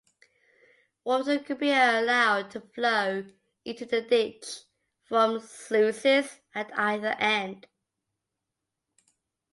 [1.03, 3.23] Water could be allowed to flow
[3.63, 4.61] into the ditch
[5.03, 7.67] from sluices at either end.